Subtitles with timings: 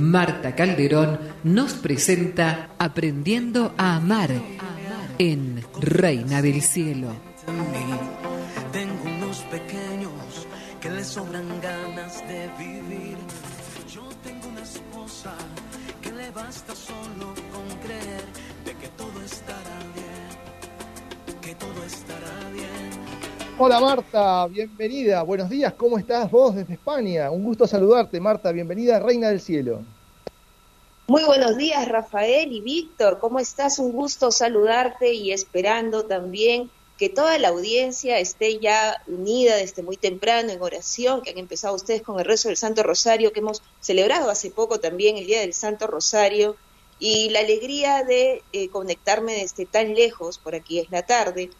[0.00, 4.30] Marta Calderón nos presenta Aprendiendo a Amar
[5.18, 7.08] en Reina del Cielo.
[8.70, 10.46] Tengo unos pequeños
[10.80, 13.16] que le sobran ganas de vivir.
[13.92, 15.34] Yo tengo una esposa
[16.00, 18.22] que le basta solo con creer
[18.66, 20.38] de que todo estará bien.
[23.60, 25.20] Hola Marta, bienvenida.
[25.24, 27.28] Buenos días, ¿cómo estás vos desde España?
[27.32, 28.52] Un gusto saludarte, Marta.
[28.52, 29.82] Bienvenida, Reina del Cielo.
[31.08, 33.18] Muy buenos días, Rafael y Víctor.
[33.18, 33.80] ¿Cómo estás?
[33.80, 39.96] Un gusto saludarte y esperando también que toda la audiencia esté ya unida desde muy
[39.96, 43.64] temprano en oración, que han empezado ustedes con el rezo del Santo Rosario, que hemos
[43.80, 46.54] celebrado hace poco también el Día del Santo Rosario,
[47.00, 51.50] y la alegría de eh, conectarme desde tan lejos, por aquí es la tarde,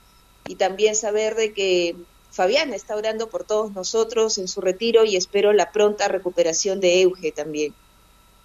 [0.48, 1.94] y también saber de que
[2.30, 7.02] Fabiana está orando por todos nosotros en su retiro y espero la pronta recuperación de
[7.02, 7.74] Euge también.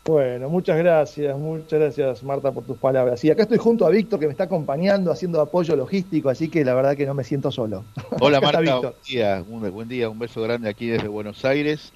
[0.05, 3.23] Bueno, muchas gracias, muchas gracias Marta por tus palabras.
[3.23, 6.65] Y acá estoy junto a Víctor que me está acompañando haciendo apoyo logístico, así que
[6.65, 7.85] la verdad que no me siento solo.
[8.19, 11.93] Hola Marta, buen día, un, buen día, un beso grande aquí desde Buenos Aires.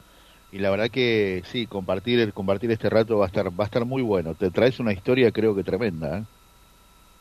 [0.54, 3.84] Y la verdad que sí, compartir, compartir este rato va a estar, va a estar
[3.84, 4.34] muy bueno.
[4.34, 6.20] Te traes una historia creo que tremenda.
[6.20, 6.24] ¿eh?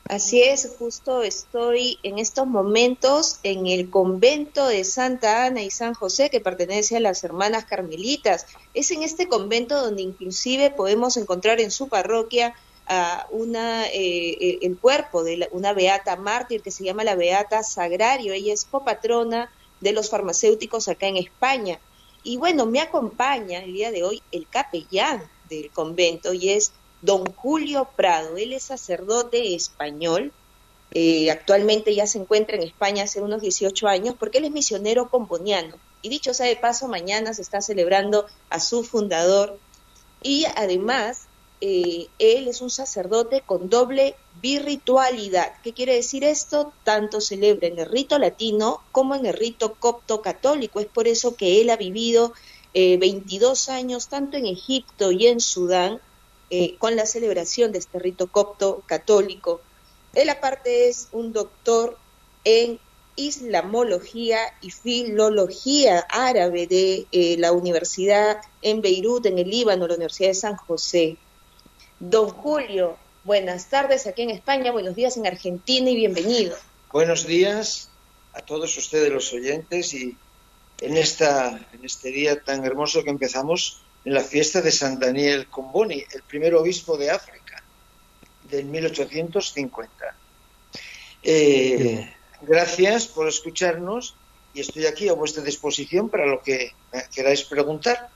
[0.09, 5.95] Así es, justo estoy en estos momentos en el convento de Santa Ana y San
[5.95, 8.47] José que pertenece a las hermanas carmelitas.
[8.73, 12.55] Es en este convento donde inclusive podemos encontrar en su parroquia
[13.31, 18.33] una, eh, el cuerpo de una beata mártir que se llama la beata Sagrario.
[18.33, 21.81] Ella es copatrona de los farmacéuticos acá en España.
[22.23, 27.25] Y bueno, me acompaña el día de hoy el capellán del convento y es don
[27.35, 28.37] Julio Prado.
[28.37, 30.33] Él es sacerdote español,
[30.93, 35.09] eh, actualmente ya se encuentra en España hace unos 18 años porque él es misionero
[35.09, 35.77] pomponiano.
[36.03, 39.59] Y dicho sea de paso, mañana se está celebrando a su fundador
[40.23, 41.27] y además
[41.61, 45.53] eh, él es un sacerdote con doble birritualidad.
[45.63, 46.73] ¿Qué quiere decir esto?
[46.85, 50.81] Tanto celebra en el rito latino como en el rito copto católico.
[50.81, 52.33] Es por eso que él ha vivido
[52.75, 56.01] 22 eh, años tanto en Egipto y en Sudán
[56.51, 59.61] eh, con la celebración de este rito copto católico.
[60.15, 61.99] Él aparte es un doctor
[62.45, 62.79] en
[63.17, 70.29] islamología y filología árabe de eh, la Universidad en Beirut, en el Líbano, la Universidad
[70.29, 71.17] de San José.
[71.99, 76.57] Don Julio, buenas tardes aquí en España, buenos días en Argentina y bienvenido.
[76.93, 77.89] Buenos días
[78.35, 80.17] a todos ustedes los oyentes y
[80.81, 85.49] en, esta, en este día tan hermoso que empezamos en la fiesta de San Daniel
[85.49, 87.61] Comboni, el primer obispo de África,
[88.49, 90.17] del 1850.
[91.25, 94.15] Eh, gracias por escucharnos
[94.55, 96.73] y estoy aquí a vuestra disposición para lo que
[97.13, 98.09] queráis preguntar.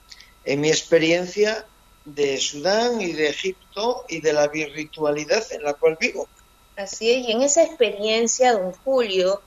[0.44, 1.66] En mi experiencia
[2.04, 6.28] de Sudán y de Egipto y de la virtualidad en la cual vivo.
[6.76, 9.42] Así es, y en esa experiencia, don Julio,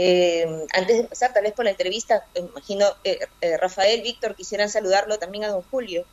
[0.00, 4.70] eh, antes de pasar tal vez por la entrevista, imagino eh, eh, Rafael, Víctor, quisieran
[4.70, 6.04] saludarlo también a don Julio.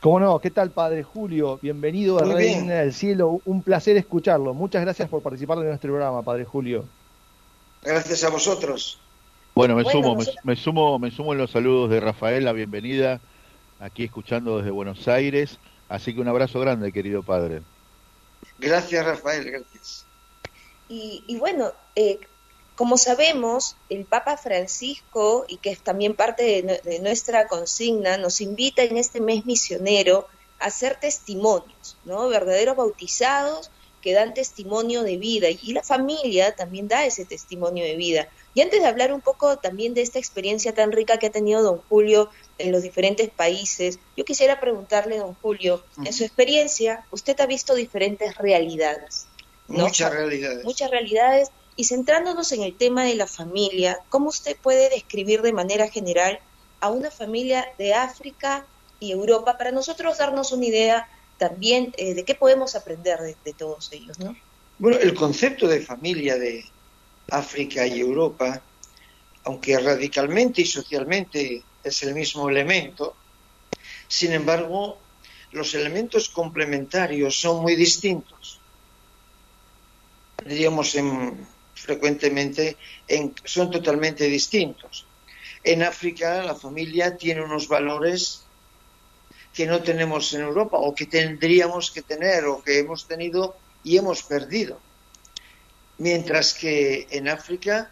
[0.00, 0.40] ¿Cómo no?
[0.40, 1.60] ¿Qué tal, Padre Julio?
[1.62, 3.40] Bienvenido a Reina del Cielo.
[3.44, 4.54] Un placer escucharlo.
[4.54, 6.84] Muchas gracias por participar de nuestro programa, Padre Julio.
[7.82, 8.98] Gracias a vosotros.
[9.54, 13.20] Bueno, me sumo, me, sumo, me sumo en los saludos de Rafael, la bienvenida
[13.78, 15.60] aquí escuchando desde Buenos Aires.
[15.88, 17.62] Así que un abrazo grande, querido padre.
[18.58, 20.06] Gracias, Rafael, gracias.
[20.88, 22.18] Y, y bueno, eh,
[22.82, 28.82] como sabemos, el Papa Francisco, y que es también parte de, nuestra consigna, nos invita
[28.82, 30.26] en este mes misionero
[30.58, 32.26] a hacer testimonios, ¿no?
[32.26, 33.70] Verdaderos bautizados
[34.00, 38.28] que dan testimonio de vida y la familia también da ese testimonio de vida.
[38.52, 41.62] Y antes de hablar un poco también de esta experiencia tan rica que ha tenido
[41.62, 47.38] don Julio en los diferentes países, yo quisiera preguntarle, don Julio, en su experiencia, usted
[47.38, 49.28] ha visto diferentes realidades.
[49.68, 50.64] Muchas realidades.
[50.64, 55.52] Muchas realidades y centrándonos en el tema de la familia, ¿cómo usted puede describir de
[55.52, 56.38] manera general
[56.80, 58.66] a una familia de África
[59.00, 63.90] y Europa para nosotros darnos una idea también eh, de qué podemos aprender de, todos
[63.92, 64.18] ellos?
[64.18, 64.36] ¿no?
[64.78, 66.64] Bueno, el concepto de familia de
[67.30, 68.60] África y Europa,
[69.44, 73.16] aunque radicalmente y socialmente es el mismo elemento,
[74.08, 74.98] sin embargo,
[75.52, 78.60] los elementos complementarios son muy distintos.
[80.44, 81.46] Diríamos, en,
[81.82, 82.76] frecuentemente
[83.44, 85.04] son totalmente distintos.
[85.64, 88.44] En África la familia tiene unos valores
[89.52, 93.98] que no tenemos en Europa o que tendríamos que tener o que hemos tenido y
[93.98, 94.78] hemos perdido.
[95.98, 97.90] Mientras que en África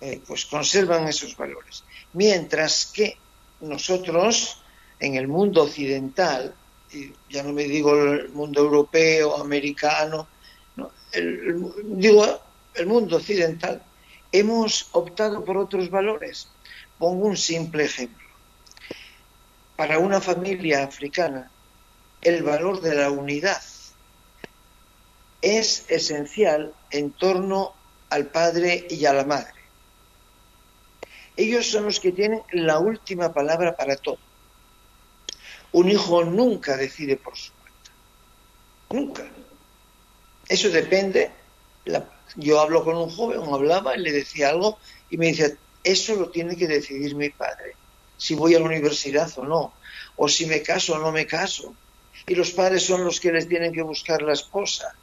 [0.00, 1.84] eh, pues conservan esos valores.
[2.14, 3.16] Mientras que
[3.60, 4.62] nosotros
[4.98, 6.54] en el mundo occidental
[6.92, 10.28] y ya no me digo el mundo europeo, americano,
[11.84, 12.40] digo
[12.76, 13.82] el mundo occidental,
[14.32, 16.48] hemos optado por otros valores.
[16.98, 18.26] Pongo un simple ejemplo.
[19.76, 21.50] Para una familia africana,
[22.22, 23.62] el valor de la unidad
[25.42, 27.74] es esencial en torno
[28.10, 29.52] al padre y a la madre.
[31.36, 34.18] Ellos son los que tienen la última palabra para todo.
[35.72, 37.90] Un hijo nunca decide por su cuenta.
[38.90, 39.30] Nunca.
[40.48, 41.30] Eso depende.
[42.34, 44.78] Yo hablo con un joven, hablaba y le decía algo
[45.10, 47.76] y me decía, eso lo tiene que decidir mi padre.
[48.16, 49.72] Si voy a la universidad o no.
[50.16, 51.74] O si me caso o no me caso.
[52.26, 54.94] Y los padres son los que les tienen que buscar la esposa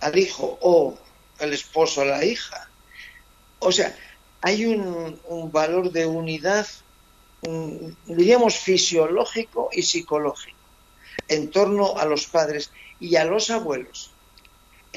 [0.00, 0.96] al hijo o
[1.40, 2.68] el esposo a la hija.
[3.58, 3.96] O sea,
[4.40, 5.18] hay un,
[5.50, 6.66] valor de unidad,
[8.06, 10.56] diríamos, fisiológico y psicológico
[11.26, 12.70] en torno a los padres
[13.00, 14.12] y a los abuelos.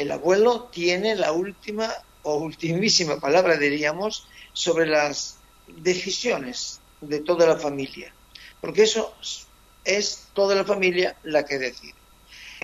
[0.02, 1.94] El abuelo tiene la última
[2.24, 5.38] o ultimísima palabra, diríamos, sobre las
[5.68, 8.12] decisiones de toda la familia,
[8.60, 9.14] porque eso
[9.86, 11.94] es toda la familia la que decide.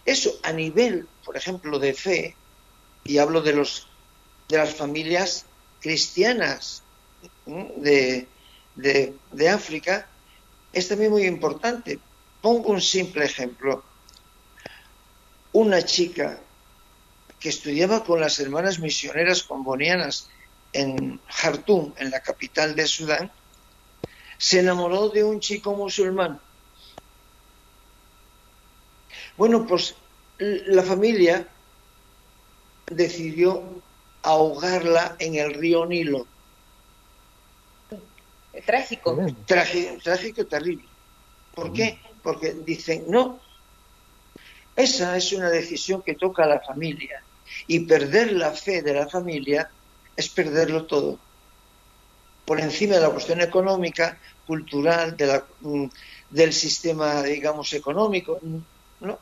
[0.04, 2.36] Eso a nivel, por ejemplo, de fe,
[3.04, 3.88] y hablo de los
[4.50, 5.46] de las familias
[5.80, 6.82] cristianas
[7.46, 8.28] de,
[8.76, 10.08] de, África,
[10.74, 12.00] es también muy importante.
[12.42, 13.84] Pongo un simple ejemplo.
[15.52, 16.40] Una chica
[17.40, 20.30] que estudiaba con las hermanas misioneras combonianas
[20.74, 23.32] en Jartum, en la capital de Sudán,
[24.38, 26.40] se enamoró de un chico musulmán.
[29.38, 29.96] Bueno, pues
[30.40, 31.48] la familia
[32.88, 33.64] decidió
[34.24, 36.28] ahogarla en el río Nilo.
[38.66, 39.18] Trágico.
[39.46, 40.86] Trágico, trágico terrible.
[41.54, 42.00] ¿Por qué?
[42.24, 43.40] Porque dicen, no,
[44.78, 47.22] esa es una decisión que toca a la familia.
[47.68, 49.70] Y perder la fe de la familia
[50.16, 51.20] es perderlo todo.
[52.46, 55.86] Por encima de la cuestión económica, cultural, de la, mm,
[56.30, 58.40] del sistema, digamos, económico.
[59.02, 59.20] ¿no?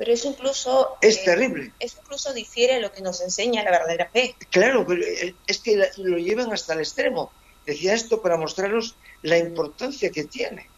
[0.00, 0.96] pero eso incluso...
[1.02, 1.72] Es eh, terrible.
[1.78, 4.34] Eso incluso difiere lo que nos enseña la verdadera fe.
[4.48, 7.30] Claro, pero eh, es que lo llevan hasta el extremo.
[7.66, 10.70] Decía esto para mostraros la importancia que tiene.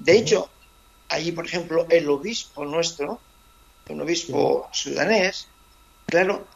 [0.00, 0.50] De hecho,
[1.08, 3.20] allí, por ejemplo, el obispo nuestro,
[3.88, 5.48] un obispo sudanés,
[6.06, 6.46] claro,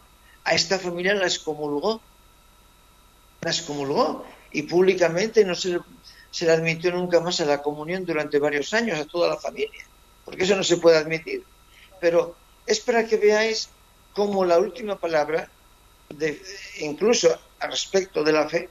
[0.45, 2.01] a esta familia la excomulgó.
[3.43, 5.79] La excomulgó y públicamente no se
[6.33, 9.85] se le admitió nunca más a la comunión durante varios años a toda la familia,
[10.25, 11.45] porque eso no se puede admitir
[12.01, 12.35] pero
[12.67, 13.69] es para que veáis
[14.15, 15.49] cómo la última palabra,
[16.09, 16.43] de,
[16.81, 18.69] incluso al respecto de la fe,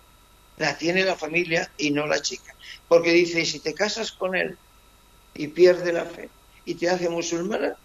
[0.58, 2.54] la tiene la familia y no la chica.
[2.88, 4.58] Porque dice, si te casas con él
[5.36, 6.30] y pierde la fe
[6.66, 7.78] y te hace musulmana.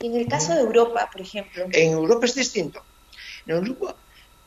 [0.00, 1.66] Y en el caso de Europa, por ejemplo.
[1.72, 2.82] En Europa es distinto.
[3.46, 3.96] En Europa,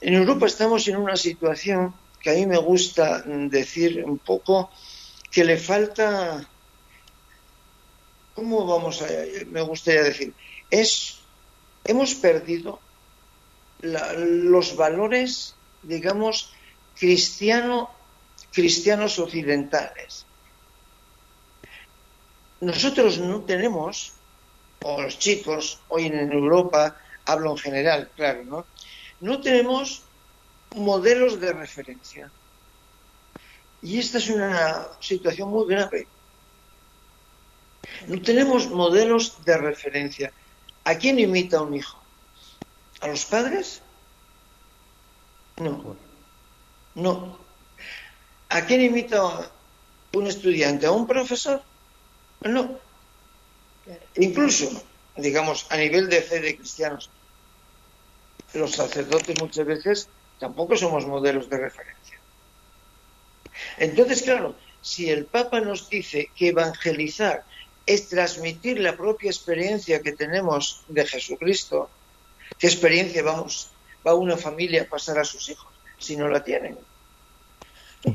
[0.02, 4.72] en Europa estamos en una situación que a mí me gusta decir un poco
[5.32, 6.48] que le falta
[8.36, 9.08] ¿cómo vamos a,
[9.48, 10.34] me gustaría decir?
[10.70, 11.20] Es,
[11.86, 12.80] hemos perdido
[13.82, 16.54] los valores, digamos,
[16.98, 17.90] cristiano,
[18.52, 20.26] cristianos occidentales.
[22.62, 24.14] Nosotros no tenemos,
[24.84, 28.66] o los chicos, hoy en Europa, hablo en general, claro, ¿no?
[29.20, 30.04] No tenemos
[30.76, 32.32] modelos de referencia.
[33.82, 36.08] Y esta es una situación muy grave
[38.08, 40.32] no tenemos modelos de referencia.
[40.84, 42.02] ¿A quién imita un hijo?
[43.02, 43.82] ¿A los padres?
[45.58, 45.96] No.
[46.96, 47.38] No.
[48.50, 49.52] ¿A quién imita
[50.14, 50.86] un estudiante?
[50.86, 51.62] ¿A un profesor?
[52.42, 52.80] No.
[54.16, 54.84] Incluso,
[55.18, 57.10] digamos, a nivel de fe de cristianos,
[58.54, 60.10] los sacerdotes muchas veces
[60.40, 62.20] tampoco somos modelos de referencia.
[63.78, 67.46] Entonces, claro, si el Papa nos dice que evangelizar
[67.86, 71.90] es transmitir la propia experiencia que tenemos de Jesucristo.
[72.58, 73.70] ¿Qué experiencia vamos,
[74.06, 76.78] va una familia a pasar a sus hijos si no la tienen?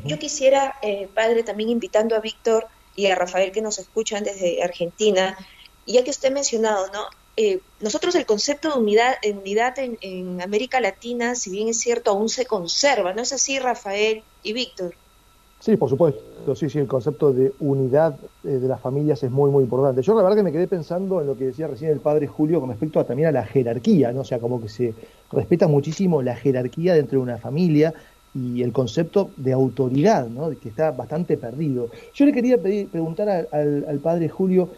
[0.04, 4.62] Yo quisiera, eh, padre, también invitando a Víctor y a Rafael que nos escuchan desde
[4.62, 5.36] Argentina,
[5.88, 7.00] y ya que usted ha mencionado, ¿no?
[7.38, 12.10] Eh, nosotros el concepto de unidad, unidad en, en América Latina, si bien es cierto,
[12.10, 14.94] aún se conserva, ¿no es así, Rafael y Víctor?
[15.60, 19.50] Sí, por supuesto, sí, sí, el concepto de unidad eh, de las familias es muy,
[19.50, 20.02] muy importante.
[20.02, 22.60] Yo la verdad que me quedé pensando en lo que decía recién el padre Julio
[22.60, 24.20] con respecto a, también a la jerarquía, ¿no?
[24.20, 24.92] O sea, como que se
[25.32, 27.94] respeta muchísimo la jerarquía dentro de una familia
[28.34, 30.50] y el concepto de autoridad, ¿no?
[30.50, 31.88] que está bastante perdido.
[32.14, 34.68] Yo le quería pedir, preguntar al, padre Julio,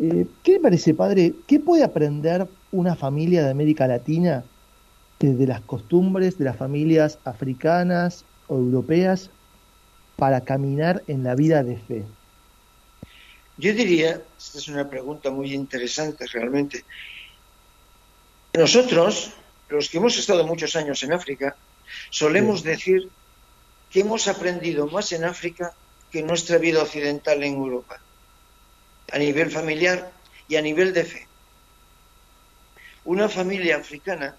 [0.00, 1.34] eh, ¿qué le parece, padre?
[1.46, 4.44] ¿Qué puede aprender una familia de América Latina
[5.18, 9.28] de las costumbres de las familias africanas o europeas
[10.16, 12.04] para caminar en la vida de fe?
[13.58, 16.84] Yo diría, esta es una pregunta muy interesante realmente,
[18.54, 19.32] nosotros,
[19.68, 21.54] los que hemos estado muchos años en África,
[22.08, 23.10] solemos decir
[23.90, 25.74] que hemos aprendido más en África
[26.10, 28.00] que en nuestra vida occidental en Europa,
[29.12, 30.12] a nivel familiar
[30.48, 31.26] y a nivel de fe.
[33.04, 34.36] Una familia africana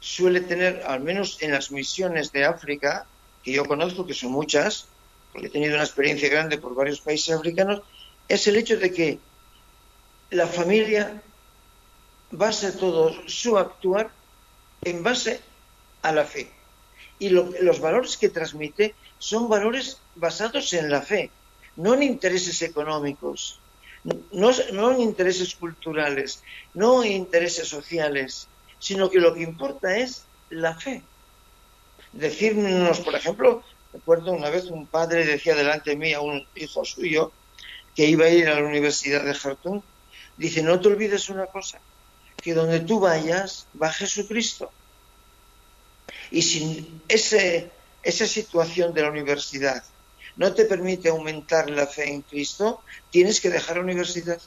[0.00, 3.06] suele tener, al menos en las misiones de África,
[3.42, 4.86] que yo conozco, que son muchas,
[5.32, 7.82] porque he tenido una experiencia grande por varios países africanos,
[8.28, 9.18] es el hecho de que
[10.30, 11.22] la familia
[12.30, 14.10] basa todo su actuar
[14.82, 15.40] en base
[16.02, 16.50] a la fe.
[17.18, 21.30] Y los valores que transmite son valores basados en la fe,
[21.76, 23.59] no en intereses económicos,
[24.04, 26.42] no, no intereses culturales,
[26.74, 31.02] no intereses sociales, sino que lo que importa es la fe.
[32.12, 36.84] Decirnos, por ejemplo, recuerdo una vez un padre decía delante de mí a un hijo
[36.84, 37.32] suyo
[37.94, 39.82] que iba a ir a la Universidad de Jartum,
[40.36, 41.80] dice, no te olvides una cosa,
[42.36, 44.70] que donde tú vayas va Jesucristo.
[46.30, 47.70] Y si ese,
[48.02, 49.84] esa situación de la universidad
[50.36, 54.40] no te permite aumentar la fe en Cristo, tienes que dejar la universidad.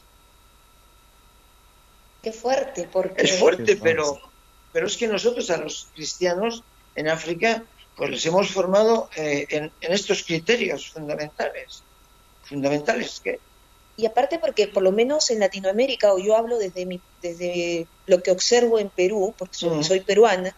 [2.22, 3.22] Qué fuerte, porque...
[3.22, 4.20] Es fuerte, pero,
[4.72, 6.64] pero es que nosotros a los cristianos
[6.96, 7.64] en África
[7.96, 11.84] pues les hemos formado eh, en, en, estos criterios fundamentales.
[12.44, 13.40] Fundamentales que
[13.96, 18.24] y aparte porque por lo menos en Latinoamérica, o yo hablo desde, mi, desde lo
[18.24, 20.56] que observo en Perú, porque soy, peruana,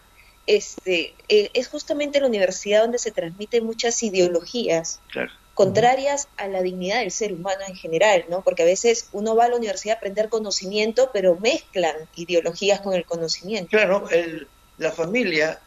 [0.47, 4.99] este, eh, es justamente la universidad donde se transmiten muchas ideologías
[5.53, 8.41] contrarias a la dignidad del ser humano en general, ¿no?
[8.41, 12.93] Porque a veces uno va a la universidad a aprender conocimiento, pero mezclan ideologías con
[12.93, 13.69] el conocimiento.
[13.69, 14.47] Claro, el,
[14.77, 15.59] la familia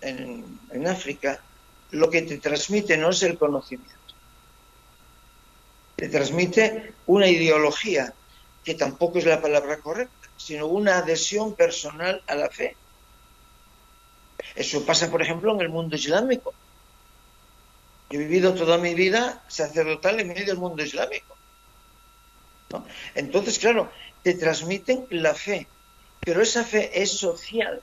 [0.00, 1.40] en, en África
[1.90, 3.96] lo que te transmite no es el conocimiento
[5.96, 8.12] te transmite una ideología,
[8.62, 12.76] que tampoco es la palabra correcta, sino una adhesión personal a la fe.
[14.54, 16.54] Eso pasa, por ejemplo, en el mundo islámico.
[18.10, 21.36] Yo he vivido toda mi vida sacerdotal en medio del mundo islámico.
[23.14, 23.90] Entonces, claro,
[24.22, 25.66] te transmiten la fe,
[26.20, 27.82] pero esa fe es social.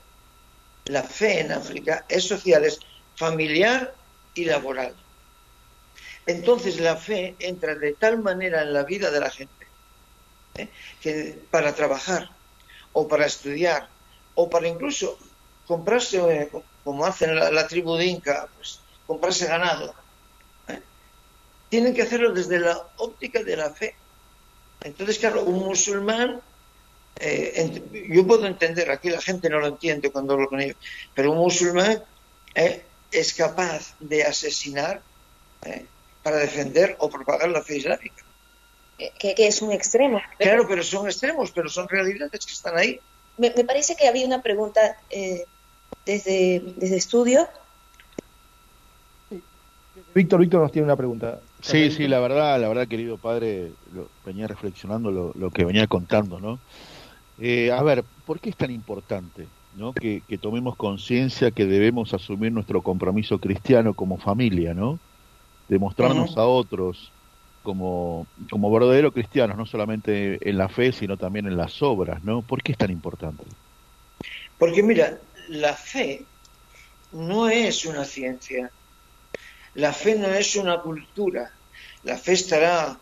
[0.85, 2.79] La fe en África es social, es
[3.15, 3.95] familiar
[4.33, 4.95] y laboral.
[6.25, 9.67] Entonces la fe entra de tal manera en la vida de la gente
[10.55, 10.69] ¿eh?
[11.01, 12.29] que para trabajar
[12.93, 13.89] o para estudiar
[14.35, 15.17] o para incluso
[15.73, 16.49] comprarse, eh,
[16.83, 19.95] como hacen la, tribu de Inca, pues, comprarse ganado,
[20.67, 20.79] ¿eh?
[21.69, 23.95] tienen que hacerlo desde la óptica de la fe.
[24.81, 26.41] Entonces, claro, un musulmán,
[28.09, 30.77] yo puedo entender, aquí la gente no lo entiende cuando hablo con ellos,
[31.15, 32.03] pero un musulmán
[33.11, 35.01] es capaz de asesinar
[36.21, 38.23] para defender o propagar la fe islámica.
[38.97, 40.21] Que, es un extremo.
[40.37, 42.99] Claro, pero son extremos, pero son realidades que están ahí.
[43.37, 45.45] Me, parece que había una pregunta eh,
[46.05, 47.47] desde, desde estudio.
[50.15, 51.39] Víctor, Víctor nos tiene una pregunta.
[51.61, 53.71] Sí, sí, la verdad, la verdad, querido padre,
[54.25, 56.59] venía reflexionando lo, que venía contando, ¿no?
[57.39, 59.91] Eh, a ver, ¿por qué es tan importante ¿no?
[59.93, 64.99] que, que tomemos conciencia que debemos asumir nuestro compromiso cristiano como familia, ¿no?
[65.67, 67.11] demostrarnos a otros
[67.63, 72.41] como, como verdaderos cristianos, no solamente en la fe, sino también en las obras, ¿no?
[72.41, 73.43] ¿Por qué es tan importante?
[74.57, 75.17] Porque mira,
[75.53, 76.25] la fe
[77.11, 78.71] no es una ciencia,
[79.75, 81.53] la fe no es una cultura,
[82.03, 82.97] la fe estará,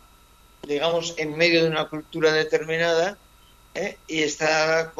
[0.62, 3.16] digamos, en medio de una cultura determinada
[3.74, 3.96] ¿eh?
[4.06, 4.92] y estará,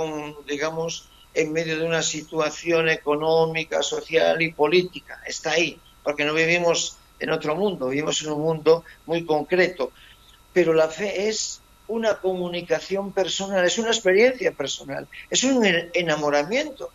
[0.47, 6.97] digamos, en medio de una situación económica, social y política, está ahí, porque no vivimos
[7.21, 9.93] en otro mundo, vivimos en un mundo muy concreto,
[10.55, 16.91] pero la fe es una comunicación personal, es una experiencia personal, es un enamoramiento.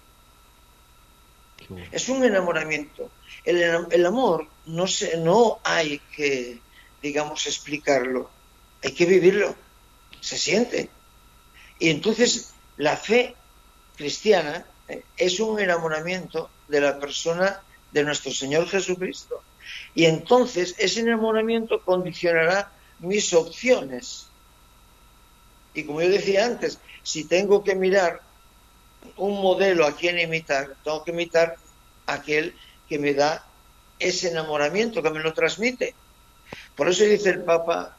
[1.92, 3.12] Es un enamoramiento.
[3.44, 6.60] El, amor no, se, no hay que,
[7.02, 8.30] digamos, explicarlo,
[8.84, 9.56] hay que vivirlo,
[10.20, 10.90] se siente.
[11.80, 13.36] Y entonces la fe
[13.96, 19.42] cristiana eh, es un enamoramiento de la persona de nuestro Señor Jesucristo.
[19.96, 24.28] Y entonces ese enamoramiento condicionará mis opciones.
[25.74, 28.22] Y como yo decía antes, si tengo que mirar
[29.18, 31.58] un modelo a quien imitar, tengo que imitar
[32.06, 32.56] aquel
[32.88, 33.46] que me da
[34.00, 35.96] ese enamoramiento que me lo transmite.
[36.76, 37.98] Por eso dice el Papa,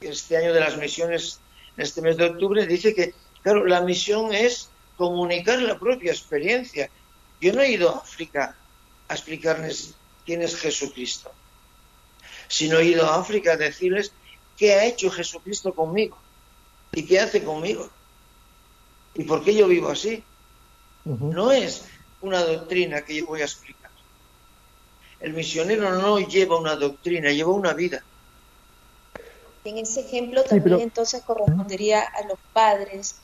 [0.00, 1.40] este año de las misiones,
[1.76, 6.90] en este mes de octubre, dice que, claro, la misión es comunicar la propia experiencia.
[7.40, 8.56] Yo no he ido a África
[9.08, 9.94] a explicarles
[10.24, 11.32] quién es Jesucristo,
[12.48, 14.12] sino he ido a África a decirles
[14.56, 16.18] qué ha hecho Jesucristo conmigo
[16.92, 17.90] y qué hace conmigo
[19.14, 20.22] y por qué yo vivo así.
[21.04, 21.84] No es
[22.20, 23.90] una doctrina que yo voy a explicar.
[25.20, 28.02] El misionero no lleva una doctrina, lleva una vida.
[29.64, 33.20] En ese ejemplo también entonces correspondería a los padres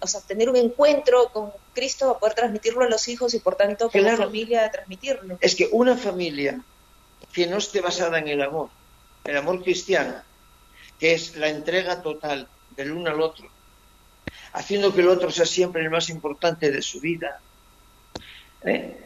[0.00, 3.56] o sea, tener un encuentro con Cristo para poder transmitirlo a los hijos y por
[3.56, 5.38] tanto que la familia transmitirlo.
[5.40, 6.62] Es que una familia
[7.32, 8.68] que no esté basada en el amor,
[9.24, 10.22] el amor cristiano,
[11.00, 13.50] que es la entrega total del uno al otro,
[14.52, 17.40] haciendo que el otro sea siempre el más importante de su vida.
[18.64, 18.96] ¿eh?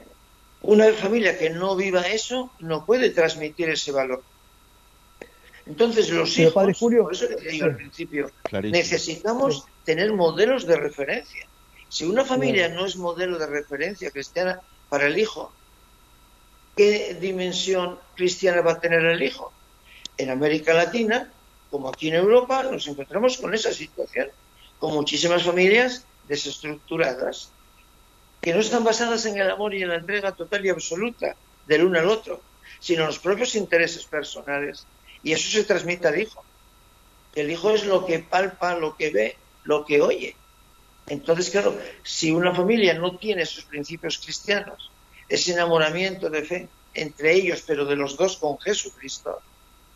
[0.63, 4.23] Una familia que no viva eso no puede transmitir ese valor.
[5.67, 11.47] Entonces los hijos, por eso que te al principio, necesitamos tener modelos de referencia.
[11.89, 15.53] Si una familia no es modelo de referencia cristiana para el hijo,
[16.77, 19.53] ¿qué dimensión cristiana va a tener el hijo?
[20.17, 21.31] En América Latina,
[21.71, 24.29] como aquí en Europa, nos encontramos con esa situación,
[24.79, 27.51] con muchísimas familias desestructuradas,
[28.41, 31.35] que no están basadas en el amor y en la entrega total y absoluta
[31.67, 32.43] del uno al otro,
[32.81, 34.87] sino en los propios intereses personales
[35.23, 36.45] y eso se transmite al hijo.
[37.35, 40.37] El hijo es lo que palpa, lo que ve, lo que oye.
[41.07, 44.91] Entonces, claro, si una familia no tiene esos principios cristianos,
[45.29, 49.41] ese enamoramiento de fe entre ellos, pero de los dos con Jesucristo,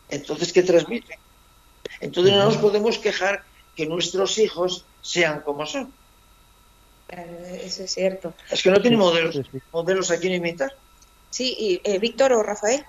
[0.09, 1.19] entonces, ¿qué transmite?
[2.01, 3.45] Entonces no nos podemos quejar
[3.79, 5.93] que nuestros hijos sean como son.
[7.63, 8.35] Eso es cierto.
[8.51, 9.41] Es que no tienen modelos,
[9.73, 10.73] modelos a quien imitar.
[11.31, 12.85] Sí, y eh, Víctor o Rafael.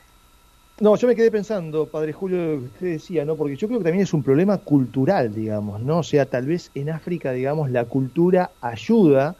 [0.79, 3.35] No, yo me quedé pensando, padre Julio, lo que usted decía, ¿no?
[3.35, 5.99] Porque yo creo que también es un problema cultural, digamos, ¿no?
[5.99, 9.35] O sea, tal vez en África, digamos, la cultura ayuda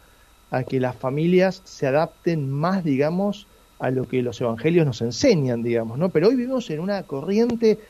[0.52, 3.48] a que las familias se adapten más, digamos,
[3.80, 6.10] a lo que los evangelios nos enseñan, digamos, ¿no?
[6.10, 7.80] Pero hoy vivimos en una corriente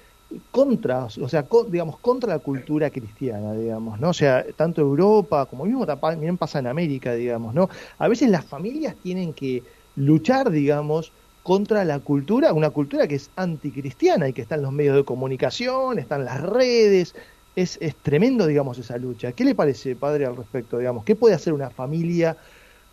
[0.50, 4.10] contra, o sea, digamos, contra la cultura cristiana, digamos, ¿no?
[4.10, 7.68] O sea, tanto Europa como mismo también pasa en América, digamos, ¿no?
[7.98, 9.62] A veces las familias tienen que
[9.96, 11.12] luchar, digamos,
[11.42, 15.04] contra la cultura, una cultura que es anticristiana y que está en los medios de
[15.04, 17.14] comunicación, está en las redes,
[17.56, 19.32] es, es tremendo, digamos, esa lucha.
[19.32, 21.04] ¿Qué le parece, padre, al respecto, digamos?
[21.04, 22.36] ¿Qué puede hacer una familia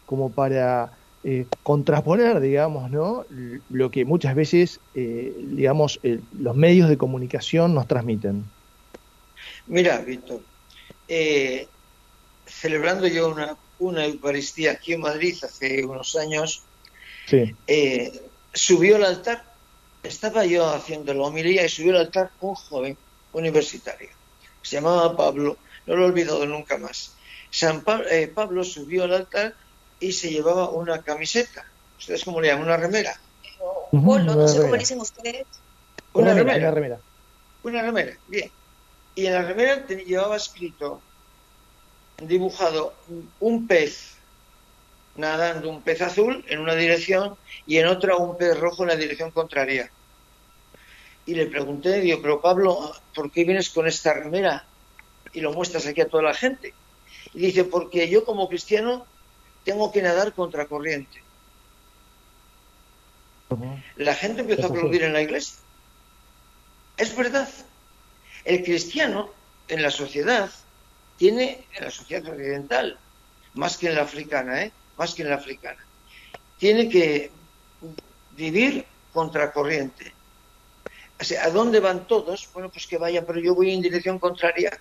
[0.05, 0.91] como para
[1.29, 3.25] eh, contraponer, digamos, ¿no?
[3.69, 5.99] lo que muchas veces, eh, digamos,
[6.39, 8.45] los medios de comunicación nos transmiten?
[9.65, 10.39] Mira, Víctor,
[11.09, 11.67] eh,
[12.45, 16.63] celebrando yo una, una Eucaristía aquí en Madrid hace unos años,
[17.25, 17.53] sí
[18.53, 19.43] subió al altar,
[20.03, 22.97] estaba yo haciendo la homilía y subió al altar un joven
[23.33, 24.09] universitario.
[24.61, 27.13] Se llamaba Pablo, no lo he olvidado nunca más.
[27.49, 29.55] San eh, Pablo subió al altar
[29.99, 31.65] y se llevaba una camiseta.
[31.97, 32.65] ¿Ustedes cómo le llaman?
[32.65, 33.19] ¿Una remera?
[33.91, 35.45] no sé cómo le dicen ustedes.
[36.13, 36.99] Una, remera, una remera.
[37.63, 38.51] Una remera, bien.
[39.15, 41.01] Y en la remera llevaba escrito,
[42.21, 42.93] dibujado,
[43.39, 44.17] un pez
[45.17, 48.95] nadando un pez azul en una dirección y en otra un pez rojo en la
[48.95, 49.91] dirección contraria.
[51.25, 54.65] Y le pregunté, digo, pero Pablo, ¿por qué vienes con esta remera
[55.33, 56.73] y lo muestras aquí a toda la gente?
[57.33, 59.05] Y dice, porque yo como cristiano
[59.67, 61.21] tengo que nadar contra corriente.
[63.97, 65.57] La gente empezó a aplaudir en la iglesia.
[66.95, 67.49] Es verdad.
[68.45, 69.29] El cristiano
[69.67, 70.49] en la sociedad
[71.17, 72.97] tiene, en la sociedad occidental,
[73.55, 74.71] más que en la africana, ¿eh?
[74.97, 75.85] más que en la africana.
[76.57, 77.29] Tiene que
[78.37, 80.13] vivir contracorriente.
[81.19, 82.47] O sea, ¿a dónde van todos?
[82.53, 84.79] Bueno, pues que vayan, pero yo voy en dirección contraria.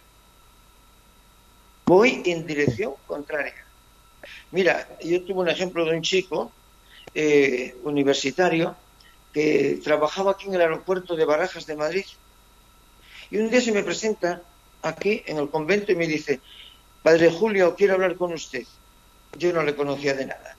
[1.87, 3.66] Voy en dirección contraria.
[4.51, 6.53] Mira, yo tuve un ejemplo de un chico
[7.15, 8.77] eh, universitario
[9.33, 12.07] que trabajaba aquí en el aeropuerto de Barajas de Madrid.
[13.31, 14.43] Y un día se me presenta
[14.83, 16.41] aquí en el convento y me dice,
[17.03, 18.65] Padre Julio, quiero hablar con usted
[19.39, 20.57] yo no le conocía de nada.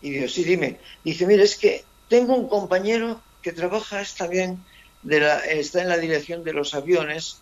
[0.00, 0.78] Y digo, sí, dime.
[1.04, 4.64] Dice, mire, es que tengo un compañero que trabaja también,
[5.02, 7.40] de la, está en la dirección de los aviones,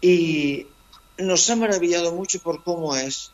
[0.00, 0.66] y
[1.18, 3.32] nos ha maravillado mucho por cómo es.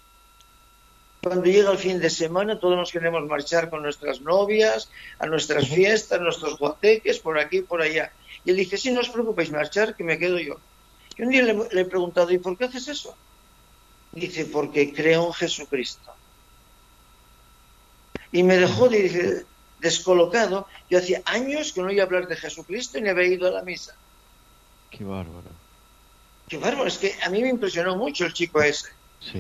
[1.27, 5.67] Cuando llega el fin de semana, todos nos queremos marchar con nuestras novias, a nuestras
[5.69, 8.13] fiestas, nuestros guateques, por aquí, por allá.
[8.45, 10.61] Y él dice, sí, no os preocupéis, marchar, que me quedo yo.
[11.17, 13.17] Y un día le, le he preguntado, ¿y por qué haces eso?
[14.13, 16.15] Dice, porque creo en Jesucristo.
[18.31, 19.45] Y me dejó de,
[19.81, 20.69] descolocado.
[20.89, 23.51] Yo hacía años que no iba a hablar de Jesucristo y ni había ido a
[23.51, 23.97] la misa.
[24.93, 25.51] Qué bárbaro.
[26.47, 28.96] Qué bárbaro, es que a mí me impresionó mucho el chico ese.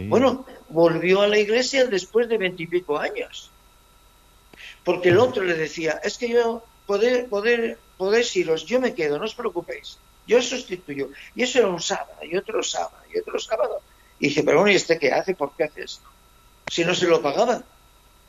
[0.09, 3.51] Bueno, volvió a la iglesia después de veintipico años.
[4.85, 9.19] Porque el otro le decía, es que yo poder, poder, podéis iros, yo me quedo,
[9.19, 11.11] no os preocupéis, yo sustituyo.
[11.35, 13.81] Y eso era un sábado, y otro sábado, y otro sábado.
[14.19, 15.35] Y dice, pero bueno, ¿y este qué hace?
[15.35, 16.09] ¿Por qué hace esto?
[16.71, 17.65] Si no se lo pagaban.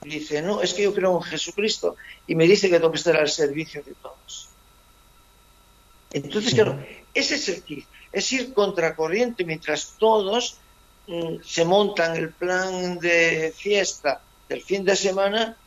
[0.03, 1.95] Y dice, no, es que yo creo en Jesucristo
[2.27, 4.49] y me dice que tengo que estar al servicio de todos.
[6.11, 6.83] Entonces, claro,
[7.13, 10.57] ese es el kit, es ir contracorriente mientras todos
[11.43, 15.57] se montan el plan de fiesta del fin de semana,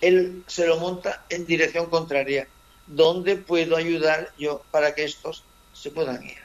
[0.00, 2.48] él se lo monta en dirección contraria.
[2.86, 6.38] ¿Dónde puedo ayudar yo para que estos se puedan ir?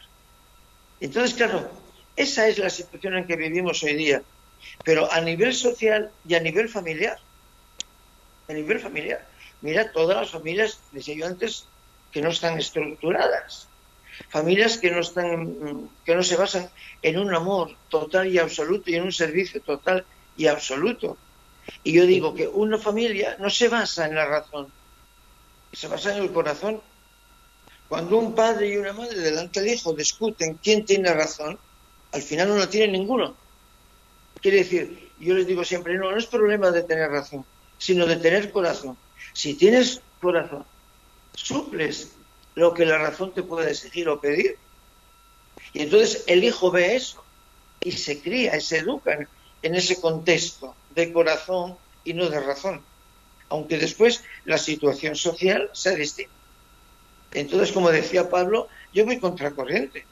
[1.00, 1.70] Entonces, claro,
[2.16, 4.22] esa es la situación en que vivimos hoy día,
[4.84, 7.18] pero a nivel social y a nivel familiar.
[8.48, 9.26] A nivel familiar.
[9.62, 11.68] Mira, todas las familias, decía yo antes,
[12.12, 13.68] que no están estructuradas.
[14.30, 16.70] Familias que no, están, que no se basan
[17.02, 20.06] en un amor total y absoluto y en un servicio total
[20.38, 21.18] y absoluto.
[21.84, 24.68] Y yo digo que una familia no se basa en la razón,
[25.74, 26.82] se basa en el corazón.
[27.88, 31.60] Cuando un padre y una madre delante del hijo discuten quién tiene razón,
[32.12, 33.36] al final no la tiene ninguno.
[34.42, 37.46] Quiere decir, yo les digo siempre, no, no es problema de tener razón,
[37.78, 38.98] sino de tener corazón.
[39.34, 40.66] Si tienes corazón,
[41.36, 42.12] suples
[42.56, 44.58] lo que la razón te puede exigir o pedir.
[45.74, 47.24] Y entonces el hijo ve eso
[47.82, 49.28] y se cría y se educa
[49.62, 52.82] en ese contexto de corazón y no de razón,
[53.50, 56.32] aunque después la situación social sea distinta.
[57.34, 60.06] Entonces, como decía Pablo, yo voy contracorriente.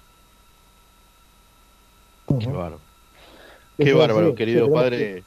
[2.27, 2.79] Qué bárbaro.
[3.77, 5.23] Qué bárbaro, querido padre.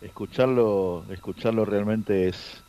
[0.00, 2.62] Escucharlo, escucharlo realmente es,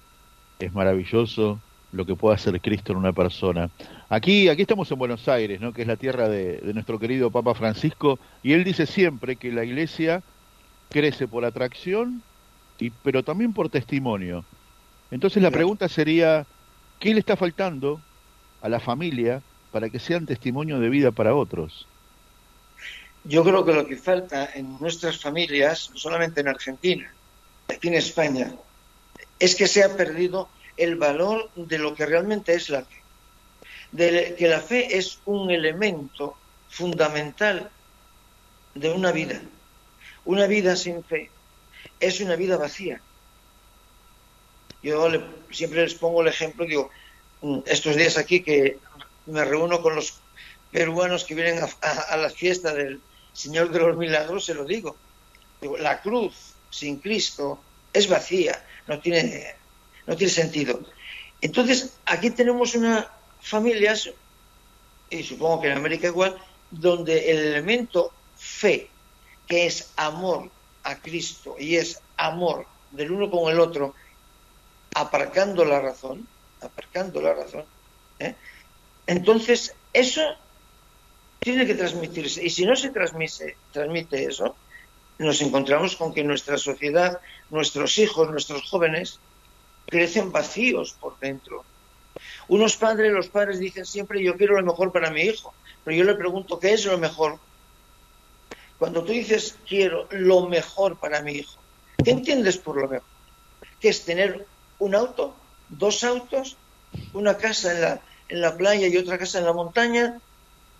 [0.59, 1.59] es maravilloso
[1.93, 3.69] lo que puede hacer Cristo en una persona.
[4.09, 5.73] Aquí, aquí estamos en Buenos Aires, ¿no?
[5.73, 9.63] que es la tierra de, nuestro querido Papa Francisco, y él dice siempre que la
[9.63, 10.23] iglesia
[10.89, 12.21] crece por atracción,
[12.79, 14.43] y, pero también por testimonio.
[15.11, 16.45] Entonces la pregunta sería,
[16.99, 18.01] ¿qué le está faltando
[18.61, 21.87] a la familia para que sean testimonio de vida para otros?
[23.23, 27.13] Yo creo que lo que falta en nuestras familias, no solamente en Argentina,
[27.69, 28.51] aquí en España,
[29.39, 33.01] es que se ha perdido el valor de lo que realmente es la fe.
[33.91, 36.35] De que la fe es un elemento
[36.69, 37.69] fundamental
[38.73, 39.41] de una vida.
[40.25, 41.29] Una vida sin fe
[41.99, 43.01] es una vida vacía.
[44.81, 45.09] Yo
[45.51, 46.89] siempre les pongo el ejemplo, digo,
[47.41, 48.79] mm, estos días aquí que
[49.27, 50.19] me reúno con los
[50.71, 52.99] peruanos que vienen a la fiesta del,
[53.33, 54.95] Señor de los Milagros, se lo digo.
[55.79, 57.59] La cruz sin Cristo
[57.91, 59.55] es vacía, no tiene,
[60.07, 60.81] no tiene sentido.
[61.41, 63.09] Entonces, aquí tenemos una
[63.43, 64.09] familias,
[65.09, 66.37] y supongo que en América igual,
[66.71, 68.89] donde el elemento fe,
[69.47, 70.49] que es amor
[70.83, 73.93] a Cristo y es amor del uno con el otro,
[74.95, 76.27] aparcando la razón,
[76.61, 77.65] aparcando la razón,
[78.19, 78.35] ¿eh?
[79.07, 80.21] entonces eso
[81.39, 82.43] tiene que transmitirse.
[82.43, 84.55] Y si no se transmite, transmite eso,
[85.19, 89.19] nos encontramos con que nuestra sociedad, nuestros hijos, nuestros jóvenes,
[89.87, 91.63] crecen vacíos por dentro.
[92.47, 96.03] Unos padres, los padres dicen siempre yo quiero lo mejor para mi hijo, pero yo
[96.03, 97.39] le pregunto, ¿qué es lo mejor?
[98.77, 101.59] Cuando tú dices quiero lo mejor para mi hijo,
[102.03, 103.07] ¿qué entiendes por lo mejor?
[103.79, 104.45] ¿Qué es tener
[104.79, 105.35] un auto,
[105.69, 106.57] dos autos,
[107.13, 110.19] una casa en la, en la playa y otra casa en la montaña,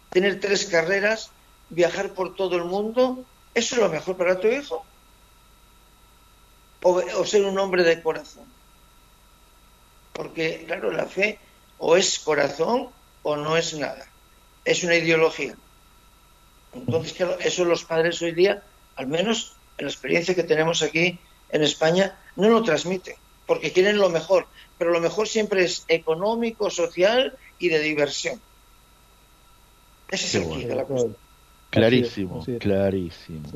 [0.09, 1.31] tener tres carreras,
[1.69, 4.85] viajar por todo el mundo, ¿eso es lo mejor para tu hijo?
[6.83, 8.45] O, ser un hombre de corazón.
[10.13, 11.39] Porque, claro, la fe
[11.77, 12.89] o es corazón
[13.23, 14.07] o no es nada.
[14.63, 15.55] Es una ideología.
[16.73, 18.63] Entonces, claro, eso los padres hoy día,
[18.95, 23.97] al menos en la experiencia que tenemos aquí en España, no lo transmiten, porque quieren
[23.97, 24.47] lo mejor,
[24.77, 28.41] pero lo mejor siempre es económico, social y de diversión.
[30.09, 30.85] Ese es el la
[31.69, 33.49] Clarísimo, clarísimo.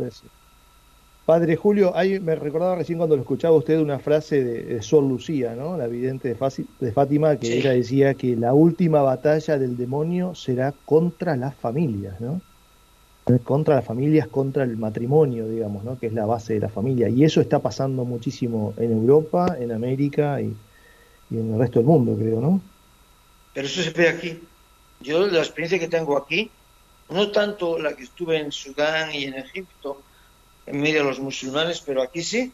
[1.27, 5.55] Padre Julio, ahí me recordaba recién cuando lo escuchaba usted una frase de, Sol Lucía,
[5.55, 5.77] ¿no?
[5.77, 11.35] la vidente de, Fátima, que ella decía que la última batalla del demonio será contra
[11.35, 12.39] las familias, ¿no?
[13.43, 15.99] Contra las familias, contra el matrimonio, digamos, ¿no?
[15.99, 17.09] Que es la base de la familia.
[17.09, 20.55] Y eso está pasando muchísimo en Europa, en América y,
[21.29, 22.61] y en el resto del mundo, creo, ¿no?
[23.53, 24.39] Pero eso se ve aquí.
[25.01, 26.49] Yo la experiencia que tengo aquí,
[27.09, 30.01] no tanto la que estuve en Sudán y en Egipto,
[30.67, 32.53] en medio de los musulmanes, pero aquí sí,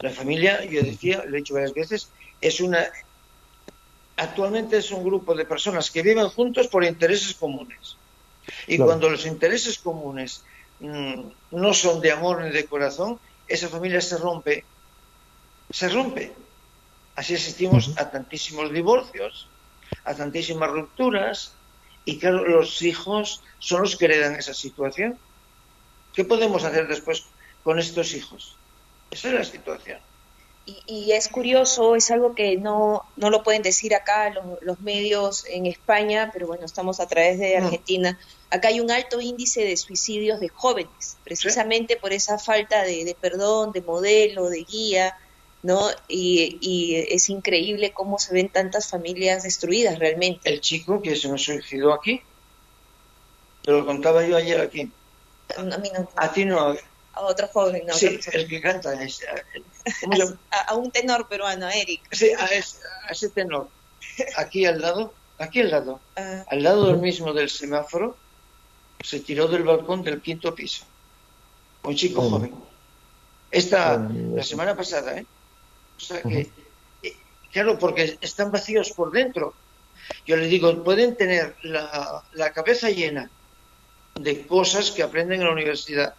[0.00, 2.88] la familia, yo decía, lo he dicho varias veces, es una
[4.16, 7.96] actualmente es un grupo de personas que viven juntos por intereses comunes.
[8.66, 8.86] Y Claro.
[8.86, 10.44] cuando los intereses comunes
[10.78, 14.66] mm, no son de amor ni de corazón, esa familia se rompe.
[15.70, 16.34] Se rompe.
[17.16, 19.50] Así asistimos a tantísimos divorcios,
[20.04, 21.56] a tantísimas rupturas,
[22.04, 25.18] y claro, los hijos son los que heredan esa situación.
[26.12, 27.24] ¿Qué podemos hacer después
[27.64, 28.56] con estos hijos?
[29.10, 29.98] Esa es la situación.
[30.66, 34.80] Y, y es curioso, es algo que no, no lo pueden decir acá los, los
[34.80, 37.56] medios en España, pero bueno, estamos a través de.
[37.56, 38.18] Argentina.
[38.50, 43.14] Acá hay un alto índice de suicidios de jóvenes, precisamente por esa falta de, de
[43.14, 45.16] perdón, de modelo, de guía,
[45.62, 45.88] ¿no?
[46.08, 50.48] Y, y es increíble cómo se ven tantas familias destruidas realmente.
[50.50, 52.22] El chico que se me suicidó aquí,
[53.62, 54.90] te lo contaba yo ayer aquí.
[55.56, 56.74] A mí no, A ti no,
[57.12, 59.20] a otro joven, no, sí, el que canta es,
[60.00, 60.38] ¿cómo se llama?
[60.50, 62.02] a, a un tenor peruano, Eric.
[62.12, 63.68] Sí, a ese, a ese tenor.
[64.36, 68.16] Aquí al lado, aquí al lado, Ah, al lado del mismo del semáforo,
[69.02, 70.84] se tiró del balcón del quinto piso.
[71.82, 72.36] Un chico Bueno.
[72.36, 72.54] joven.
[73.50, 75.26] Esta, Bueno, la semana pasada, ¿eh?
[75.96, 76.48] O sea que,
[77.02, 77.16] eh,
[77.52, 79.54] claro, porque están vacíos por dentro.
[80.26, 83.30] Yo les digo, pueden tener la, la cabeza llena
[84.14, 86.14] de cosas que aprenden en la universidad.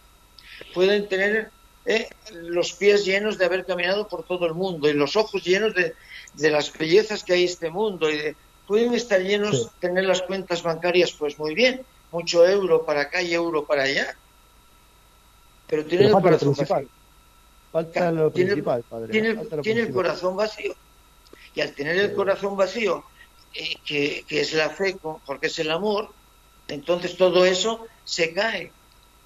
[0.73, 1.49] Pueden tener
[1.85, 5.73] eh, los pies llenos de haber caminado por todo el mundo y los ojos llenos
[5.73, 5.95] de,
[6.35, 8.09] de las bellezas que hay en este mundo.
[8.09, 8.35] Y de-
[8.67, 9.69] pueden estar llenos, Sí.
[9.79, 14.15] tener las cuentas bancarias, pues muy bien, mucho euro para acá y euro para allá.
[15.67, 16.83] Pero tienen Pero el corazón principal.
[16.83, 17.01] vacío.
[17.71, 19.11] Falta lo Tiene- principal, padre.
[19.11, 20.75] Tiene, falta lo tiene el corazón vacío.
[21.55, 23.03] Y al tener el corazón vacío,
[23.53, 26.09] eh, que, que es la fe, porque es el amor,
[26.67, 28.71] entonces todo eso se cae.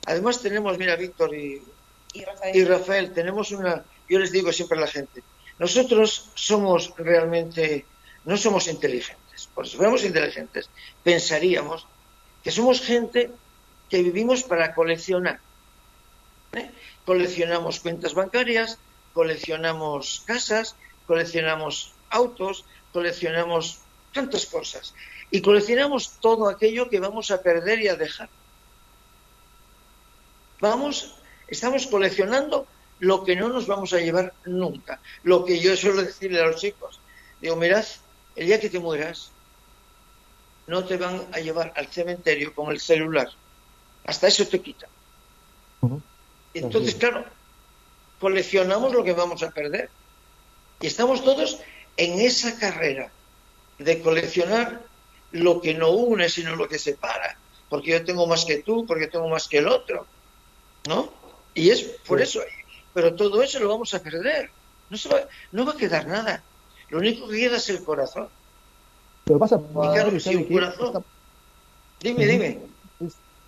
[0.06, 1.62] Además tenemos, mira, Víctor y,
[2.14, 2.56] y Rafael.
[2.56, 5.24] y Rafael, tenemos una, yo les digo siempre a la gente,
[5.58, 7.86] nosotros somos realmente,
[8.26, 10.70] no somos inteligentes, por si fuéramos inteligentes,
[11.04, 11.88] pensaríamos
[12.44, 13.32] que somos gente
[13.90, 15.40] que vivimos para coleccionar.
[16.54, 16.70] ¿eh?
[17.06, 18.78] Coleccionamos cuentas bancarias,
[19.14, 20.76] coleccionamos casas,
[21.08, 23.80] coleccionamos autos, coleccionamos
[24.14, 24.94] tantas cosas.
[25.32, 28.30] Y coleccionamos todo aquello que vamos a perder y a dejar.
[30.60, 31.16] Vamos,
[31.48, 32.68] estamos coleccionando
[33.00, 35.00] lo que no nos vamos a llevar nunca.
[35.24, 37.00] Lo que yo suelo decirle a los chicos.
[37.42, 37.86] Digo, mirad,
[38.36, 39.32] el día que te mueras,
[40.68, 43.30] no te van a llevar al cementerio con el celular.
[44.06, 44.88] Hasta eso te quita.
[45.82, 46.02] Ujú.
[46.54, 47.26] Entonces, claro,
[48.20, 49.90] coleccionamos lo que vamos a perder.
[50.82, 51.60] Y estamos todos
[51.98, 53.12] en esa carrera
[53.78, 54.82] de coleccionar
[55.32, 57.38] lo que no une, sino lo que separa.
[57.70, 60.08] Porque yo tengo más que tú, porque tengo más que el otro.
[60.88, 61.10] ¿No?
[61.54, 62.42] Y es por eso.
[62.94, 64.50] Pero todo eso lo vamos a perder.
[64.90, 65.22] No, se va,
[65.52, 66.44] no va a quedar nada.
[66.90, 68.28] Lo único que queda es el corazón.
[69.26, 71.04] Que pasa, claro, si ¿sabe un corazón-
[72.02, 72.60] Dime, dime.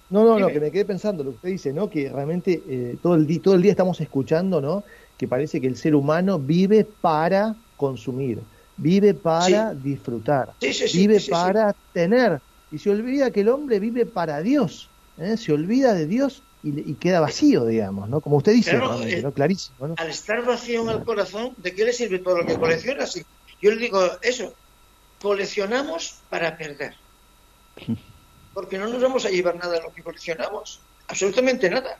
[0.09, 1.89] No, no, no, que me quedé pensando lo que usted dice, ¿no?
[1.89, 4.83] Que realmente eh, todo, el día, todo el día estamos escuchando, ¿no?
[5.17, 8.39] Que parece que el ser humano vive para consumir,
[8.77, 12.39] vive para disfrutar, Sí, sí, sí, vive para tener.
[12.71, 15.35] Y se olvida que el hombre vive para Dios, ¿eh?
[15.35, 18.21] se olvida de Dios y, queda vacío, digamos, ¿no?
[18.21, 19.33] Como usted dice, Claro, eh, ¿no?
[19.33, 19.95] Clarísimo, ¿no?
[19.97, 23.15] al estar vacío en el corazón, ¿de qué le sirve todo lo que coleccionas?
[23.15, 23.25] Y
[23.61, 24.53] Yo le digo eso,
[25.21, 26.95] coleccionamos para perder.
[28.53, 31.99] Porque no nos vamos a llevar nada de lo que coleccionamos, absolutamente nada.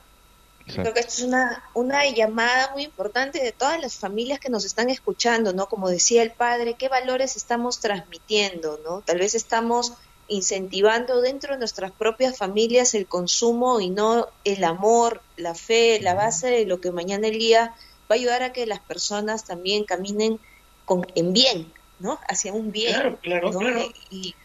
[0.66, 4.66] Creo que esto es una, una llamada muy importante de todas las familias que nos
[4.66, 5.68] están escuchando, ¿no?
[5.68, 9.02] Como decía el padre, ¿qué valores estamos transmitiendo, ¿no?
[9.02, 9.94] Tal vez estamos
[10.28, 16.14] incentivando dentro de nuestras propias familias el consumo y no el amor, la fe, la
[16.14, 17.74] base de lo que mañana el día
[18.10, 20.40] va a ayudar a que las personas también caminen
[20.86, 22.20] con, en bien, ¿no?
[22.28, 22.94] Hacia un bien.
[22.94, 23.60] Claro, claro, ¿no?
[23.60, 23.82] claro.
[24.10, 24.36] Y,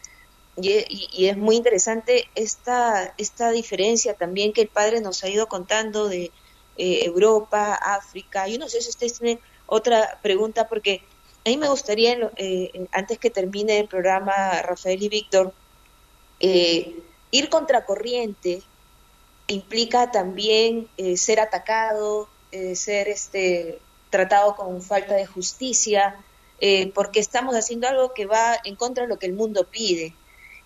[0.55, 5.29] y, y- y es muy interesante esta, esta diferencia también que el padre nos ha
[5.29, 6.31] ido contando de
[6.77, 8.47] eh, Europa, África.
[8.47, 11.01] Yo no sé si ustedes tienen otra pregunta, porque
[11.45, 15.53] a mí me gustaría, eh, antes que termine el programa, Rafael y Víctor,
[16.43, 16.99] eh,
[17.31, 18.61] ir contracorriente
[19.47, 23.79] implica también eh, ser atacado, eh, ser este,
[24.09, 26.15] tratado con falta de justicia,
[26.59, 30.13] eh, porque estamos haciendo algo que va en contra de lo que el mundo pide.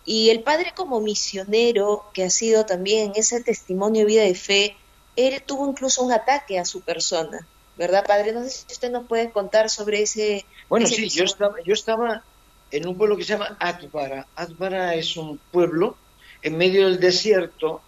[0.03, 4.75] Y el padre como misionero, que ha sido también ese testimonio de vida de fe,
[5.15, 7.45] él tuvo incluso un ataque a su persona,
[7.77, 8.33] ¿verdad, padre?
[8.33, 10.45] No sé si usted nos puede contar sobre ese...
[10.69, 12.23] Bueno, ese sí, yo estaba, yo estaba
[12.71, 14.27] en un pueblo que se llama Atbara.
[14.35, 15.97] Atbara es un pueblo
[16.41, 17.81] en medio del desierto,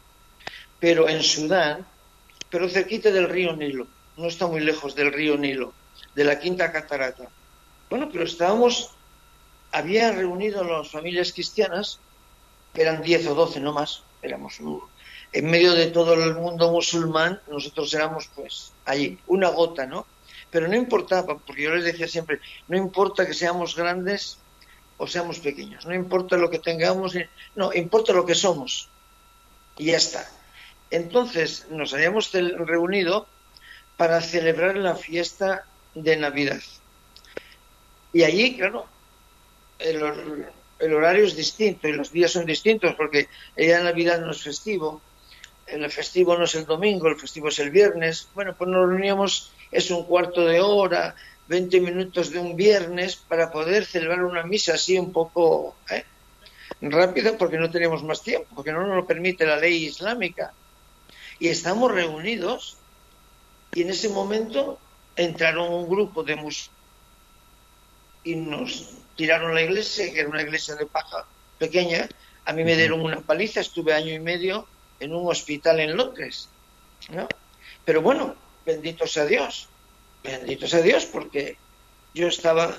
[0.79, 1.85] pero en Sudán,
[2.49, 3.87] pero cerquita del río Nilo.
[4.17, 5.73] No está muy lejos del río Nilo,
[6.15, 7.29] de la quinta catarata.
[7.89, 8.91] Bueno, pero estábamos
[9.71, 11.99] había reunido las familias cristianas,
[12.73, 14.59] eran 10 o 12 no más, éramos
[15.31, 20.07] en medio de todo el mundo musulmán, nosotros éramos pues allí, una gota, ¿no?
[20.49, 24.39] Pero no importaba, porque yo les decía siempre, no importa que seamos grandes
[24.99, 27.15] o seamos pequeños, no importa lo que tengamos,
[27.55, 28.89] no, importa lo que somos.
[29.77, 30.29] Y ya está.
[30.91, 33.27] Entonces nos habíamos reunido
[33.95, 36.59] para celebrar la fiesta de Navidad.
[38.11, 38.87] Y allí, claro,
[39.79, 40.45] el,
[40.79, 45.01] el horario es distinto y los días son distintos porque ya Navidad no es festivo,
[45.65, 48.27] el festivo no es el domingo, el festivo es el viernes.
[48.33, 51.15] Bueno, pues nos reuníamos, es un cuarto de hora,
[51.49, 56.05] 20 minutos de un viernes para poder celebrar una misa así un poco ¿eh?
[56.81, 60.53] rápida porque no tenemos más tiempo, porque no nos lo permite la ley islámica.
[61.39, 62.77] Y estamos reunidos
[63.73, 64.79] y en ese momento
[65.15, 66.79] entraron un grupo de musulmanes
[68.23, 71.25] y nos tiraron la iglesia, que era una iglesia de paja
[71.57, 72.07] pequeña.
[72.45, 74.67] A mí me dieron una paliza, estuve año y medio
[74.99, 76.49] en un hospital en Londres.
[77.09, 77.27] ¿no?
[77.85, 78.35] Pero bueno,
[78.65, 79.68] bendito sea Dios,
[80.23, 81.57] bendito sea Dios, porque
[82.13, 82.75] yo estaba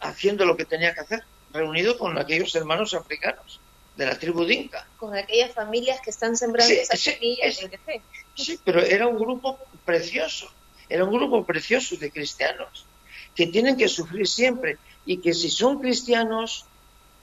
[0.00, 3.60] haciendo lo que tenía que hacer, reunido con aquellos hermanos africanos
[3.96, 4.86] de la tribu Dinka.
[4.96, 8.02] Con aquellas familias que están sembrando esas semillas de fe.
[8.34, 10.50] Sí, pero era un grupo precioso,
[10.88, 12.86] era un grupo precioso de cristianos
[13.34, 16.66] que tienen que sufrir siempre y que si son cristianos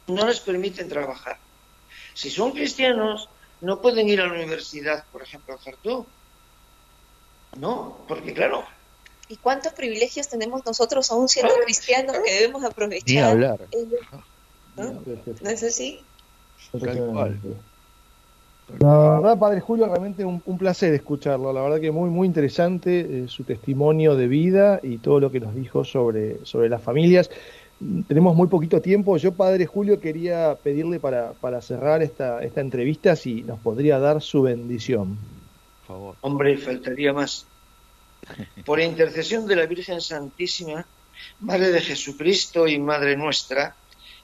[0.08, 1.38] no les permiten trabajar.
[2.14, 3.30] Si son cristianos
[3.62, 6.06] no pueden ir a la universidad, por ejemplo, a Jartum.
[7.58, 8.66] No, porque claro.
[9.30, 13.08] ¿Y cuántos privilegios tenemos nosotros aún siendo cristianos que debemos aprovechar?
[13.08, 13.60] Ni hablar.
[14.76, 15.02] ¿No?
[15.42, 16.02] ¿No es así?
[18.78, 21.54] La verdad, Padre Julio, realmente un, placer escucharlo.
[21.54, 25.40] La verdad que muy, muy interesante eh, su testimonio de vida y todo lo que
[25.40, 27.30] nos dijo sobre, sobre las familias.
[28.08, 29.18] Tenemos muy poquito tiempo.
[29.18, 34.22] Yo, Padre Julio, quería pedirle para, para cerrar esta, esta entrevista si nos podría dar
[34.22, 35.18] su bendición.
[35.88, 36.16] Por favor.
[36.22, 37.48] Hombre, faltaría más.
[38.66, 40.86] Por intercesión de la Virgen Santísima,
[41.42, 43.76] Madre de Jesucristo y Madre nuestra,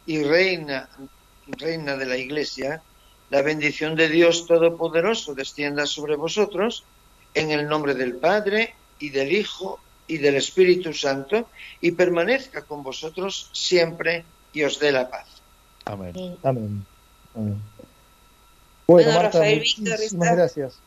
[0.05, 0.87] y Reina,
[1.47, 2.81] Reina de la Iglesia,
[3.29, 6.83] la bendición de Dios Todopoderoso descienda sobre vosotros,
[7.33, 11.49] en el nombre del Padre, y del Hijo, y del Espíritu Santo
[11.81, 15.27] y permanezca con vosotros siempre y os dé la paz.
[15.85, 16.37] Amén.
[16.43, 16.85] Amén.
[18.87, 20.79] Bueno, Rafael Víctor, gracias.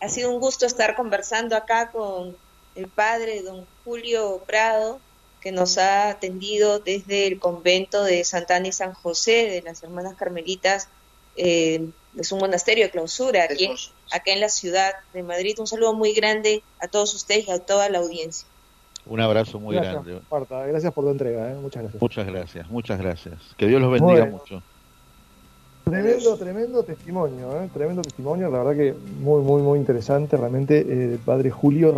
[0.00, 2.36] Ha, sido un gusto estar conversando acá con
[2.74, 5.00] el padre don Julio Prado,
[5.40, 10.14] que nos ha atendido desde el convento de Santana y San José, de las hermanas
[10.16, 10.88] carmelitas.
[11.36, 13.70] Eh, es un monasterio de clausura aquí,
[14.10, 15.58] acá en la ciudad de Madrid.
[15.58, 18.46] Un saludo muy grande a todos ustedes y a toda la audiencia.
[19.06, 20.20] Un abrazo muy grande.
[20.30, 21.54] Marta, gracias por tu entrega, ¿eh?
[21.54, 22.02] muchas gracias.
[22.02, 23.38] Muchas gracias, muchas gracias.
[23.56, 24.62] Que Dios los bendiga mucho.
[25.90, 27.68] Tremendo, tremendo testimonio, ¿eh?
[27.72, 31.92] tremendo testimonio, la verdad que muy, muy, muy interesante, realmente, eh, Padre Julio.